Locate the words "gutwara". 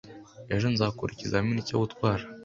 1.81-2.23